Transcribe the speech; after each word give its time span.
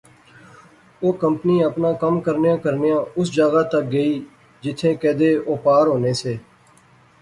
او 1.01 1.07
کمپنی 1.23 1.55
اپنا 1.69 1.91
کم 2.01 2.15
کرنیاں 2.25 2.55
کرنیاں 2.63 2.99
اس 3.19 3.27
جاغا 3.35 3.61
تک 3.71 3.83
گئی 3.93 4.13
جتھیں 4.63 4.93
کیدے 5.01 5.31
و 5.47 5.53
پار 5.63 5.85
ہونے 5.91 6.13
سے 6.21 6.33